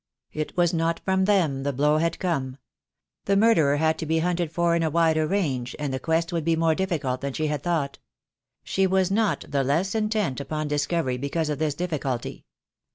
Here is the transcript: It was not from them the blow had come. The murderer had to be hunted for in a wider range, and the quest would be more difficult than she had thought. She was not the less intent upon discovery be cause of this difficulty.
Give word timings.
It 0.33 0.57
was 0.57 0.73
not 0.73 0.99
from 1.05 1.25
them 1.25 1.61
the 1.61 1.71
blow 1.71 1.97
had 1.99 2.17
come. 2.17 2.57
The 3.25 3.37
murderer 3.37 3.77
had 3.77 3.99
to 3.99 4.07
be 4.07 4.17
hunted 4.17 4.51
for 4.51 4.75
in 4.75 4.81
a 4.81 4.89
wider 4.89 5.27
range, 5.27 5.75
and 5.77 5.93
the 5.93 5.99
quest 5.99 6.33
would 6.33 6.43
be 6.43 6.55
more 6.55 6.73
difficult 6.73 7.21
than 7.21 7.33
she 7.33 7.45
had 7.45 7.61
thought. 7.61 7.99
She 8.63 8.87
was 8.87 9.11
not 9.11 9.45
the 9.47 9.63
less 9.63 9.93
intent 9.93 10.39
upon 10.39 10.67
discovery 10.67 11.17
be 11.17 11.29
cause 11.29 11.49
of 11.49 11.59
this 11.59 11.75
difficulty. 11.75 12.45